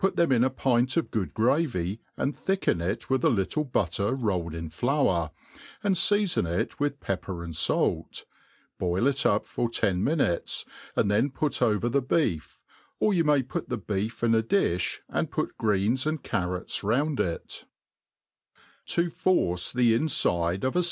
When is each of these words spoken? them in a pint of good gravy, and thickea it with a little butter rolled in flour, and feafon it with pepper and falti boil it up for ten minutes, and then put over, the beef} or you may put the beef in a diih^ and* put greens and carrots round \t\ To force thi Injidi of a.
them 0.15 0.31
in 0.31 0.43
a 0.43 0.49
pint 0.49 0.97
of 0.97 1.11
good 1.11 1.31
gravy, 1.35 1.99
and 2.17 2.35
thickea 2.35 2.81
it 2.81 3.07
with 3.07 3.23
a 3.23 3.29
little 3.29 3.63
butter 3.63 4.15
rolled 4.15 4.55
in 4.55 4.67
flour, 4.67 5.29
and 5.83 5.93
feafon 5.93 6.47
it 6.47 6.79
with 6.79 6.99
pepper 6.99 7.43
and 7.43 7.53
falti 7.53 8.23
boil 8.79 9.05
it 9.05 9.27
up 9.27 9.45
for 9.45 9.69
ten 9.69 10.03
minutes, 10.03 10.65
and 10.95 11.11
then 11.11 11.29
put 11.29 11.61
over, 11.61 11.87
the 11.87 12.01
beef} 12.01 12.59
or 12.99 13.13
you 13.13 13.23
may 13.23 13.43
put 13.43 13.69
the 13.69 13.77
beef 13.77 14.23
in 14.23 14.33
a 14.33 14.41
diih^ 14.41 14.97
and* 15.07 15.29
put 15.29 15.55
greens 15.59 16.07
and 16.07 16.23
carrots 16.23 16.83
round 16.83 17.17
\t\ 17.19 17.65
To 18.87 19.07
force 19.11 19.71
thi 19.71 19.95
Injidi 19.95 20.63
of 20.63 20.75
a. 20.75 20.79